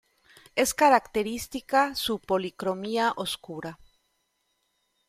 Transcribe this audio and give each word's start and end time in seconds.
Es 0.55 0.73
característica 0.73 1.93
su 1.93 2.17
policromía 2.17 3.13
oscura. 3.17 3.77